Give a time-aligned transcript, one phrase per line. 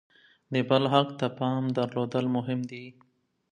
[0.53, 2.85] د بل حق ته پام درلودل مهم دي.